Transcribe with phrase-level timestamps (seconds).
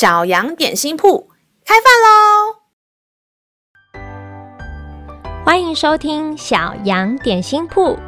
[0.00, 1.28] 小羊点心铺
[1.62, 2.56] 开饭喽！
[5.44, 7.98] 欢迎收听小羊点心铺。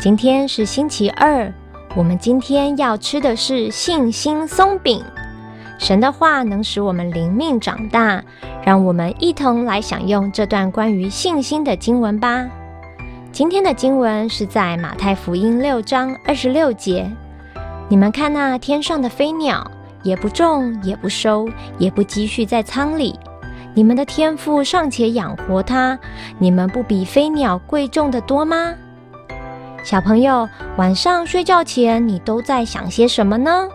[0.00, 1.52] 今天是星期二，
[1.94, 5.04] 我们今天要吃的是信心松饼。
[5.78, 8.24] 神的话能使我们灵命长大，
[8.64, 12.46] 让我们一同来享用这段关于信心的经文吧。
[13.32, 17.06] 今天的经文是在马太福音六章二十六节。
[17.90, 19.70] 你们看那天上的飞鸟，
[20.04, 23.18] 也不种，也不收，也不积蓄在仓里，
[23.74, 25.98] 你们的天赋尚且养活它，
[26.38, 28.72] 你们不比飞鸟贵重得多吗？
[29.82, 33.66] 小朋友，晚上睡觉前你都在想些什么呢？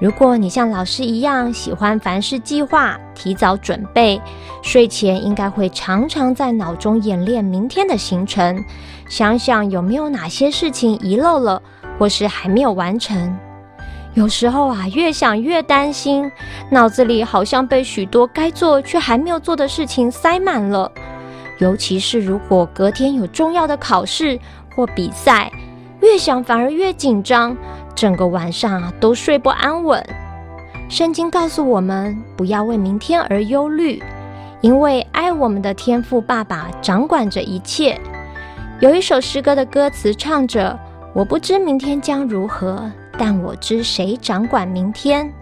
[0.00, 4.20] 如果你像老师一样喜欢凡事计划、提早准备，
[4.60, 8.62] 睡前应该会常常在脑中演练明天的行程，
[9.08, 11.62] 想想有没有哪些事情遗漏了。
[11.98, 13.38] 或是还没有完成，
[14.14, 16.30] 有时候啊，越想越担心，
[16.70, 20.90] 脑子里好像被许多该做却还没有做的事情塞满了。
[21.58, 24.38] 尤其是如果隔天有重要的考试
[24.74, 25.50] 或比赛，
[26.00, 27.56] 越想反而越紧张，
[27.94, 30.04] 整个晚上啊都睡不安稳。
[30.90, 34.02] 圣经告诉我们，不要为明天而忧虑，
[34.60, 37.98] 因为爱我们的天父爸爸掌管着一切。
[38.80, 40.78] 有一首诗歌的歌词唱着。
[41.14, 45.32] 我不知明天将如何，但我知谁掌管明天。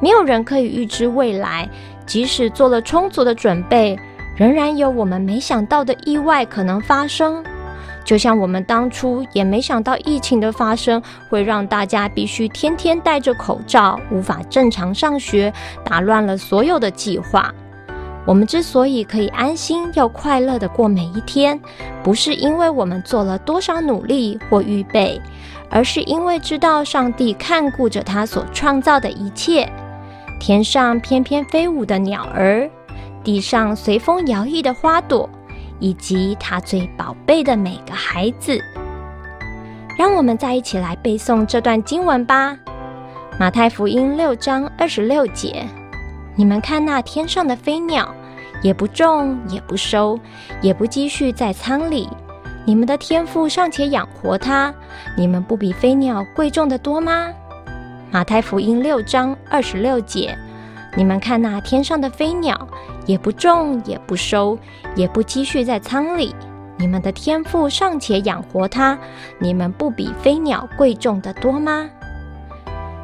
[0.00, 1.68] 没有人可以预知未来，
[2.06, 3.98] 即使做了充足的准备，
[4.36, 7.44] 仍然有我们没想到的意外可能发生。
[8.02, 15.52] 就像我们当初也没想到疫情的发生会让大家必须天天戴着口罩，无法正常上学，
[15.84, 17.54] 打乱了所有的计划。
[18.26, 21.60] 我们之所以可以安心又快乐地过每一天，
[22.02, 25.20] 不是因为我们做了多少努力或预备，
[25.70, 29.70] 而是因为知道上帝看顾着他所创造的一切：
[30.40, 32.68] 天上翩翩飞舞的鸟儿，
[33.22, 35.30] 地上随风摇曳的花朵，
[35.78, 38.60] 以及他最宝贝的每个孩子。
[39.96, 42.52] 让我们再一起来背诵这段经文吧，
[43.38, 45.64] 《马太福音》六章二十六节。
[46.36, 48.08] 你们看那天上的飞鸟，
[48.62, 50.18] 也不种，也不收，
[50.62, 52.08] 也不积蓄在仓里，
[52.66, 54.72] 你们的天赋尚且养活它，
[55.16, 57.32] 你们不比飞鸟贵重得多吗？
[58.10, 60.36] 马太福音六章二十六节，
[60.96, 62.68] 你们看那天上的飞鸟，
[63.06, 64.58] 也不种，也不收，
[64.94, 66.34] 也不积蓄在仓里，
[66.76, 68.98] 你们的天赋尚且养活它，
[69.38, 71.88] 你们不比飞鸟贵重得多吗？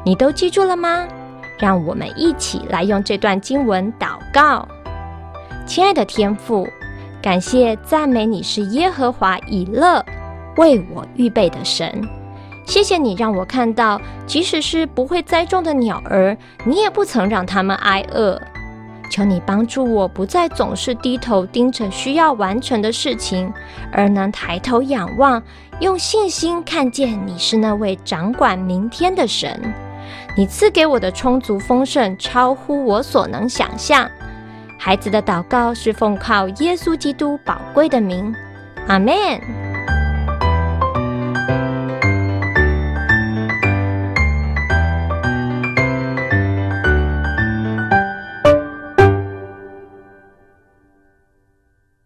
[0.05, 1.05] 你都记住了吗？
[1.57, 4.67] 让我们一起来用这段经文祷告。
[5.65, 6.67] 亲爱的天父，
[7.21, 10.03] 感谢赞美你是耶和华以勒
[10.57, 12.01] 为我预备的神。
[12.65, 18.39] 谢谢你让我看到，即使是不会栽种的鸟儿，你也不曾让它们挨饿。
[19.09, 23.51] 求你帮助我，不再总是低头盯着需要完成的事情，
[23.91, 25.41] 而能抬头仰望，
[25.79, 29.59] 用信心看见你是那位掌管明天的神。
[30.35, 34.09] 你赐给我的充足丰盛，超乎我所能想象。
[34.77, 38.33] 孩子的祷告是奉靠耶稣基督宝贵的名，
[38.87, 39.66] 阿门。